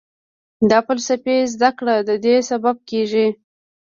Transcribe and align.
د 0.69 0.71
فلسفې 0.87 1.35
زده 1.53 1.69
کړه 1.77 1.95
ددې 2.09 2.35
سبب 2.49 2.75
کېږي. 2.89 3.27